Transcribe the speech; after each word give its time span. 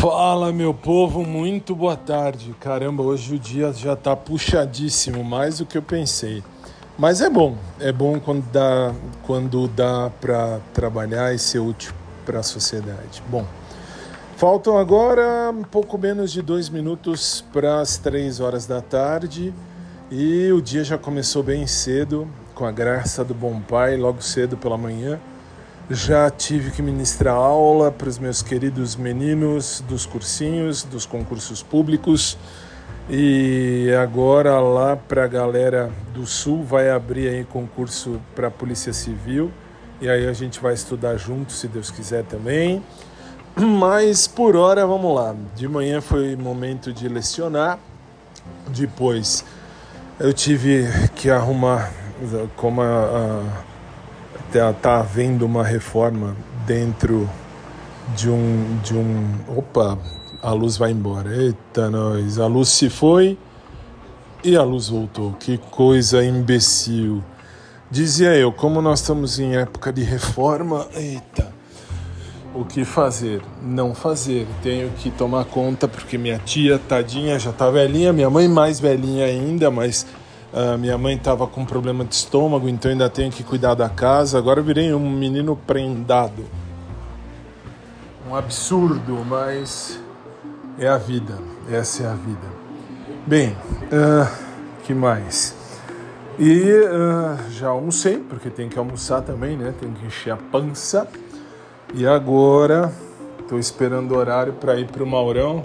Fala, 0.00 0.50
meu 0.50 0.72
povo, 0.72 1.26
muito 1.26 1.74
boa 1.74 1.94
tarde. 1.94 2.56
Caramba, 2.58 3.02
hoje 3.02 3.34
o 3.34 3.38
dia 3.38 3.70
já 3.70 3.94
tá 3.94 4.16
puxadíssimo, 4.16 5.22
mais 5.22 5.58
do 5.58 5.66
que 5.66 5.76
eu 5.76 5.82
pensei. 5.82 6.42
Mas 6.98 7.20
é 7.20 7.28
bom, 7.28 7.54
é 7.78 7.92
bom 7.92 8.18
quando 8.18 8.50
dá, 8.50 8.94
quando 9.24 9.68
dá 9.68 10.10
para 10.18 10.58
trabalhar 10.72 11.34
e 11.34 11.38
ser 11.38 11.58
útil 11.58 11.92
para 12.24 12.38
a 12.38 12.42
sociedade. 12.42 13.22
Bom, 13.28 13.44
faltam 14.38 14.78
agora 14.78 15.50
um 15.50 15.64
pouco 15.64 15.98
menos 15.98 16.32
de 16.32 16.40
dois 16.40 16.70
minutos 16.70 17.44
para 17.52 17.82
as 17.82 17.98
três 17.98 18.40
horas 18.40 18.64
da 18.64 18.80
tarde 18.80 19.52
e 20.10 20.50
o 20.50 20.62
dia 20.62 20.82
já 20.82 20.96
começou 20.96 21.42
bem 21.42 21.66
cedo, 21.66 22.26
com 22.54 22.64
a 22.64 22.72
graça 22.72 23.22
do 23.22 23.34
bom 23.34 23.60
pai, 23.60 23.98
logo 23.98 24.22
cedo 24.22 24.56
pela 24.56 24.78
manhã. 24.78 25.20
Já 25.92 26.30
tive 26.30 26.70
que 26.70 26.80
ministrar 26.80 27.34
aula 27.34 27.90
para 27.90 28.08
os 28.08 28.16
meus 28.16 28.42
queridos 28.42 28.94
meninos 28.94 29.82
dos 29.88 30.06
cursinhos, 30.06 30.84
dos 30.84 31.04
concursos 31.04 31.64
públicos. 31.64 32.38
E 33.08 33.88
agora 34.00 34.60
lá 34.60 34.94
para 34.94 35.24
a 35.24 35.26
galera 35.26 35.90
do 36.14 36.24
Sul 36.26 36.62
vai 36.62 36.88
abrir 36.90 37.28
aí 37.28 37.44
concurso 37.44 38.20
para 38.36 38.46
a 38.46 38.50
Polícia 38.52 38.92
Civil. 38.92 39.50
E 40.00 40.08
aí 40.08 40.28
a 40.28 40.32
gente 40.32 40.60
vai 40.60 40.74
estudar 40.74 41.16
junto, 41.16 41.52
se 41.52 41.66
Deus 41.66 41.90
quiser 41.90 42.22
também. 42.22 42.80
Mas 43.58 44.28
por 44.28 44.54
hora, 44.54 44.86
vamos 44.86 45.12
lá. 45.12 45.34
De 45.56 45.66
manhã 45.66 46.00
foi 46.00 46.36
momento 46.36 46.92
de 46.92 47.08
lecionar. 47.08 47.80
Depois 48.68 49.44
eu 50.20 50.32
tive 50.32 50.86
que 51.16 51.28
arrumar 51.28 51.90
como 52.54 52.80
a, 52.80 52.86
a 52.86 53.69
tá, 54.52 54.72
tá 54.72 55.00
havendo 55.00 55.46
uma 55.46 55.64
reforma 55.64 56.36
dentro 56.66 57.28
de 58.16 58.28
um 58.28 58.78
de 58.82 58.96
um 58.96 59.34
opa 59.56 59.98
a 60.42 60.52
luz 60.52 60.76
vai 60.76 60.90
embora. 60.90 61.34
Eita 61.34 61.90
nós 61.90 62.38
a 62.38 62.46
luz 62.46 62.68
se 62.68 62.88
foi 62.88 63.38
e 64.42 64.56
a 64.56 64.62
luz 64.62 64.88
voltou. 64.88 65.32
Que 65.34 65.58
coisa 65.58 66.24
imbecil. 66.24 67.22
Dizia 67.90 68.36
eu 68.36 68.52
como 68.52 68.80
nós 68.80 69.00
estamos 69.00 69.38
em 69.38 69.56
época 69.56 69.92
de 69.92 70.02
reforma 70.02 70.86
eita 70.94 71.60
o 72.54 72.64
que 72.64 72.84
fazer? 72.84 73.40
Não 73.62 73.94
fazer. 73.94 74.46
Tenho 74.62 74.90
que 74.90 75.10
tomar 75.10 75.44
conta 75.44 75.86
porque 75.86 76.18
minha 76.18 76.38
tia 76.38 76.78
tadinha 76.78 77.38
já 77.38 77.52
tá 77.52 77.70
velhinha 77.70 78.12
minha 78.12 78.30
mãe 78.30 78.48
mais 78.48 78.80
velhinha 78.80 79.26
ainda 79.26 79.70
mas 79.70 80.06
Uh, 80.52 80.76
minha 80.76 80.98
mãe 80.98 81.14
estava 81.14 81.46
com 81.46 81.64
problema 81.64 82.04
de 82.04 82.14
estômago, 82.14 82.68
então 82.68 82.90
ainda 82.90 83.08
tenho 83.08 83.30
que 83.30 83.44
cuidar 83.44 83.74
da 83.74 83.88
casa. 83.88 84.36
Agora 84.36 84.58
eu 84.58 84.64
virei 84.64 84.92
um 84.92 85.10
menino 85.10 85.56
prendado. 85.56 86.44
Um 88.28 88.34
absurdo, 88.34 89.24
mas 89.24 90.00
é 90.78 90.88
a 90.88 90.98
vida. 90.98 91.38
Essa 91.70 92.02
é 92.02 92.06
a 92.06 92.14
vida. 92.14 92.48
Bem, 93.26 93.56
uh, 93.92 94.28
que 94.82 94.92
mais? 94.92 95.54
E 96.36 96.62
uh, 96.62 97.50
já 97.52 97.68
almocei, 97.68 98.18
porque 98.18 98.50
tem 98.50 98.68
que 98.68 98.78
almoçar 98.78 99.22
também, 99.22 99.56
né? 99.56 99.72
Tem 99.78 99.92
que 99.92 100.04
encher 100.04 100.32
a 100.32 100.36
pança. 100.36 101.06
E 101.94 102.06
agora 102.06 102.92
estou 103.40 103.58
esperando 103.58 104.12
o 104.12 104.16
horário 104.16 104.54
para 104.54 104.78
ir 104.80 104.86
para 104.86 105.02
o 105.02 105.06
Maurão. 105.06 105.64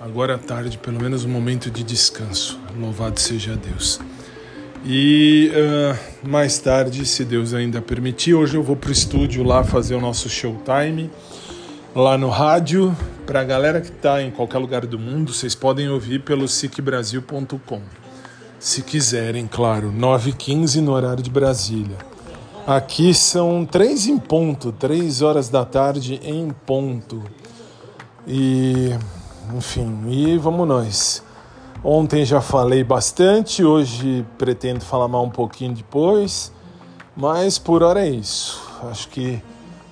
Agora 0.00 0.34
à 0.34 0.38
tarde, 0.38 0.76
pelo 0.76 1.00
menos 1.00 1.24
um 1.24 1.28
momento 1.28 1.70
de 1.70 1.82
descanso. 1.82 2.58
Louvado 2.78 3.18
seja 3.18 3.56
Deus. 3.56 3.98
E 4.88 5.50
uh, 5.50 6.28
mais 6.28 6.60
tarde, 6.60 7.04
se 7.04 7.24
Deus 7.24 7.52
ainda 7.52 7.82
permitir, 7.82 8.34
hoje 8.34 8.56
eu 8.56 8.62
vou 8.62 8.76
para 8.76 8.90
o 8.90 8.92
estúdio 8.92 9.42
lá 9.42 9.64
fazer 9.64 9.96
o 9.96 10.00
nosso 10.00 10.28
showtime 10.28 11.10
lá 11.92 12.16
no 12.16 12.28
rádio. 12.28 12.96
Para 13.26 13.40
a 13.40 13.44
galera 13.44 13.80
que 13.80 13.88
está 13.88 14.22
em 14.22 14.30
qualquer 14.30 14.58
lugar 14.58 14.86
do 14.86 14.96
mundo, 14.96 15.34
vocês 15.34 15.56
podem 15.56 15.88
ouvir 15.88 16.20
pelo 16.20 16.46
sicbrasil.com. 16.46 17.80
Se 18.60 18.82
quiserem, 18.82 19.48
claro, 19.48 19.90
9h15 19.92 20.80
no 20.80 20.92
horário 20.92 21.20
de 21.20 21.30
Brasília. 21.30 21.96
Aqui 22.64 23.12
são 23.12 23.66
três 23.66 24.06
em 24.06 24.18
ponto, 24.18 24.70
três 24.70 25.20
horas 25.20 25.48
da 25.48 25.64
tarde 25.64 26.20
em 26.22 26.48
ponto. 26.64 27.24
E, 28.24 28.94
enfim, 29.52 30.04
e 30.08 30.38
vamos 30.38 30.68
nós. 30.68 31.26
Ontem 31.88 32.24
já 32.24 32.40
falei 32.40 32.82
bastante, 32.82 33.64
hoje 33.64 34.26
pretendo 34.36 34.84
falar 34.84 35.06
mais 35.06 35.24
um 35.24 35.30
pouquinho 35.30 35.72
depois, 35.72 36.52
mas 37.16 37.60
por 37.60 37.80
hora 37.80 38.04
é 38.04 38.10
isso. 38.10 38.60
Acho 38.90 39.08
que 39.08 39.40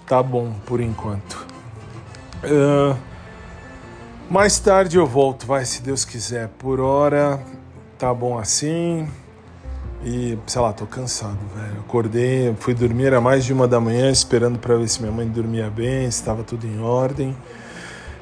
tá 0.05 0.21
bom 0.21 0.53
por 0.67 0.81
enquanto. 0.81 1.47
Uh, 2.43 2.97
mais 4.29 4.59
tarde 4.59 4.97
eu 4.97 5.07
volto, 5.07 5.47
vai 5.47 5.65
se 5.65 5.83
Deus 5.83 6.05
quiser. 6.05 6.49
Por 6.59 6.81
hora 6.81 7.41
tá 7.97 8.13
bom 8.13 8.37
assim. 8.37 9.09
E 10.05 10.37
sei 10.49 10.61
lá, 10.61 10.73
tô 10.73 10.87
cansado, 10.87 11.39
velho. 11.55 11.79
Acordei, 11.79 12.53
fui 12.59 12.75
dormir 12.75 13.05
era 13.05 13.21
mais 13.21 13.45
de 13.45 13.53
uma 13.53 13.69
da 13.69 13.79
manhã, 13.79 14.11
esperando 14.11 14.59
para 14.59 14.75
ver 14.75 14.89
se 14.89 15.01
minha 15.01 15.13
mãe 15.13 15.29
dormia 15.29 15.71
bem, 15.71 16.07
estava 16.07 16.43
tudo 16.43 16.67
em 16.67 16.81
ordem. 16.81 17.37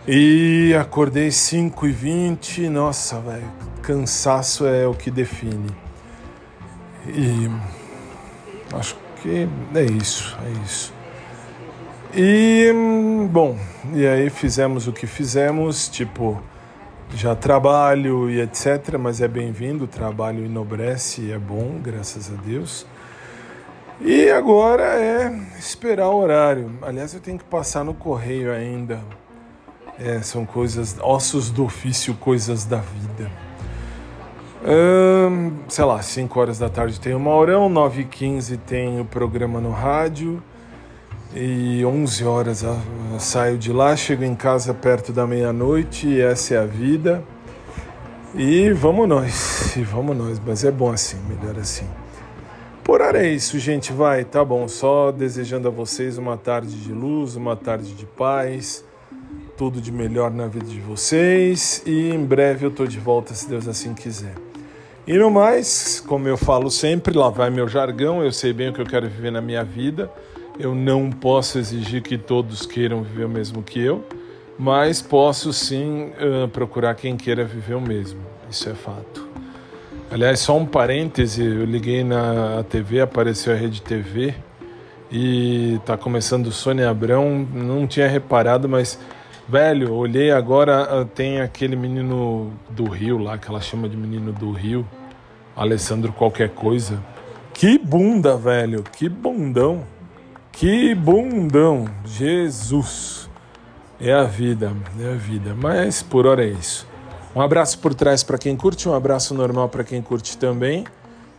E 0.07 0.75
acordei 0.75 1.31
5 1.31 1.87
e 1.87 1.93
20 1.93 2.69
nossa, 2.69 3.21
velho, 3.21 3.49
cansaço 3.83 4.67
é 4.67 4.85
o 4.85 4.95
que 4.95 5.13
define. 5.13 5.71
E 7.07 7.49
acho 8.75 8.97
que 9.23 9.49
é 9.77 9.83
isso, 9.85 10.37
é 10.45 10.51
isso. 10.65 10.93
E 12.13 12.73
bom, 13.31 13.57
e 13.95 14.05
aí 14.05 14.29
fizemos 14.29 14.89
o 14.89 14.93
que 14.93 15.07
fizemos, 15.07 15.89
tipo, 15.89 16.43
já 17.15 17.37
trabalho 17.37 18.29
e 18.29 18.41
etc, 18.41 18.99
mas 18.99 19.21
é 19.21 19.29
bem-vindo, 19.29 19.85
o 19.85 19.89
trabalho 19.89 20.45
enobrece 20.45 21.21
e 21.23 21.33
é 21.33 21.39
bom, 21.39 21.79
graças 21.81 22.29
a 22.29 22.35
Deus. 22.43 22.85
E 24.01 24.29
agora 24.31 24.83
é 24.83 25.33
esperar 25.57 26.09
o 26.09 26.17
horário. 26.17 26.73
Aliás, 26.83 27.15
eu 27.15 27.21
tenho 27.21 27.39
que 27.39 27.45
passar 27.45 27.85
no 27.85 27.95
correio 27.95 28.53
ainda 28.53 29.01
é, 30.03 30.21
são 30.23 30.45
coisas, 30.45 30.97
ossos 31.01 31.51
do 31.51 31.65
ofício, 31.65 32.15
coisas 32.15 32.65
da 32.65 32.79
vida. 32.79 33.31
Hum, 34.65 35.59
sei 35.69 35.85
lá, 35.85 36.01
5 36.01 36.39
horas 36.39 36.59
da 36.59 36.69
tarde 36.69 37.01
tem 37.01 37.15
o 37.15 37.21
Maurão, 37.21 37.69
9 37.69 38.03
e 38.03 38.05
15 38.05 38.57
tem 38.59 39.01
o 39.01 39.05
programa 39.05 39.61
no 39.61 39.71
rádio. 39.71 40.43
E 41.35 41.85
11 41.85 42.25
horas 42.25 42.65
saio 43.19 43.57
de 43.57 43.73
lá, 43.73 43.97
chego 43.97 44.23
em 44.23 44.35
casa 44.35 44.75
perto 44.75 45.13
da 45.13 45.27
meia-noite 45.27 46.21
essa 46.21 46.55
é 46.55 46.59
a 46.59 46.67
vida. 46.67 47.25
E 48.35 48.71
vamos 48.73 49.09
nós, 49.09 49.77
e 49.77 49.83
vamos 49.83 50.17
nós, 50.17 50.41
mas 50.45 50.65
é 50.65 50.71
bom 50.71 50.93
assim, 50.93 51.19
melhor 51.29 51.59
assim. 51.59 51.87
Por 52.85 53.01
hora 53.01 53.25
é 53.25 53.31
isso, 53.31 53.59
gente, 53.59 53.93
vai, 53.93 54.25
tá 54.25 54.45
bom. 54.45 54.69
Só 54.69 55.11
desejando 55.11 55.69
a 55.69 55.71
vocês 55.71 56.19
uma 56.19 56.37
tarde 56.37 56.77
de 56.83 56.93
luz, 56.93 57.37
uma 57.37 57.57
tarde 57.57 57.95
de 57.95 58.05
paz 58.05 58.85
tudo 59.63 59.81
de 59.81 59.93
melhor 59.93 60.33
na 60.33 60.49
vida 60.49 60.67
de 60.67 60.81
vocês 60.81 61.85
e 61.87 62.11
em 62.11 62.25
breve 62.25 62.67
eu 62.67 62.71
tô 62.73 62.85
de 62.85 62.99
volta 62.99 63.33
se 63.33 63.49
Deus 63.49 63.69
assim 63.69 63.95
quiser. 63.95 64.35
E 65.07 65.17
no 65.17 65.31
mais, 65.31 66.01
como 66.05 66.27
eu 66.27 66.37
falo 66.37 66.69
sempre, 66.69 67.17
lá 67.17 67.31
vai 67.31 67.49
meu 67.49 67.69
jargão, 67.69 68.25
eu 68.25 68.33
sei 68.33 68.53
bem 68.53 68.71
o 68.71 68.73
que 68.73 68.81
eu 68.81 68.85
quero 68.85 69.09
viver 69.09 69.31
na 69.31 69.41
minha 69.41 69.63
vida. 69.63 70.11
Eu 70.59 70.75
não 70.75 71.11
posso 71.11 71.61
exigir 71.61 72.03
que 72.03 72.19
todos 72.19 72.67
queiram 72.67 73.05
viver 73.05 73.27
o 73.27 73.29
mesmo 73.29 73.63
que 73.63 73.79
eu, 73.79 74.05
mas 74.59 75.01
posso 75.01 75.53
sim 75.53 76.07
uh, 76.07 76.49
procurar 76.49 76.97
quem 76.97 77.17
queira 77.17 77.45
viver 77.45 77.75
o 77.75 77.81
mesmo. 77.81 78.19
Isso 78.51 78.69
é 78.69 78.75
fato. 78.75 79.29
Aliás, 80.11 80.41
só 80.41 80.59
um 80.59 80.67
parêntese, 80.67 81.41
eu 81.41 81.65
liguei 81.65 82.03
na 82.03 82.65
TV, 82.69 83.01
apareceu 83.01 83.53
a 83.53 83.57
Rede 83.57 83.81
TV 83.81 84.35
e 85.09 85.79
tá 85.87 85.97
começando 85.97 86.51
Sônia 86.51 86.91
Abrão, 86.91 87.47
não 87.55 87.87
tinha 87.87 88.09
reparado, 88.09 88.69
mas 88.69 88.99
Velho, 89.49 89.93
olhei 89.95 90.31
agora, 90.31 90.83
ah, 90.83 91.05
tem 91.05 91.41
aquele 91.41 91.75
menino 91.75 92.53
do 92.71 92.89
Rio 92.89 93.19
lá, 93.19 93.37
que 93.37 93.49
ela 93.49 93.61
chama 93.61 93.89
de 93.89 93.97
menino 93.97 94.33
do 94.33 94.53
Rio, 94.53 94.87
Alessandro 95.57 96.13
qualquer 96.13 96.51
coisa. 96.51 97.03
Que 97.53 97.77
bunda, 97.77 98.37
velho, 98.37 98.83
que 98.83 99.09
bundão. 99.09 99.83
Que 100.53 100.95
bundão, 100.95 101.87
Jesus. 102.05 103.29
É 104.01 104.13
a 104.13 104.25
vida, 104.25 104.73
é 105.01 105.13
a 105.13 105.17
vida. 105.17 105.55
Mas 105.55 106.03
por 106.03 106.27
hora 106.27 106.45
é 106.45 106.49
isso. 106.49 106.87
Um 107.35 107.41
abraço 107.41 107.79
por 107.79 107.95
trás 107.95 108.23
para 108.23 108.39
quem 108.39 108.57
curte, 108.57 108.89
um 108.89 108.95
abraço 108.95 109.35
normal 109.35 109.69
para 109.69 109.83
quem 109.83 110.03
curte 110.03 110.37
também. 110.37 110.85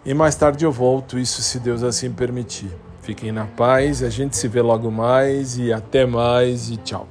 E 0.05 0.13
mais 0.13 0.35
tarde 0.35 0.65
eu 0.65 0.71
volto, 0.71 1.17
isso 1.17 1.41
se 1.41 1.59
Deus 1.59 1.83
assim 1.83 2.11
permitir. 2.11 2.71
Fiquem 3.01 3.31
na 3.31 3.45
paz, 3.45 4.01
a 4.03 4.09
gente 4.09 4.35
se 4.35 4.47
vê 4.47 4.61
logo 4.61 4.91
mais 4.91 5.57
e 5.57 5.71
até 5.71 6.05
mais 6.05 6.69
e 6.69 6.77
tchau. 6.77 7.07